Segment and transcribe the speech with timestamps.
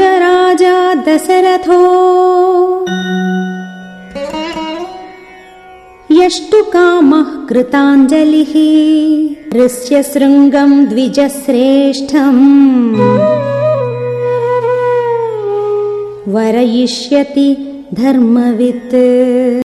[0.00, 1.80] राजा दशरथो।
[6.10, 8.54] यष्टु कामः कृताञ्जलिः
[9.64, 12.96] ऋष्यशृङ्गम् द्विजश्रेष्ठम्।
[16.34, 17.56] वरयिष्यति
[17.94, 18.94] धर्मवित्।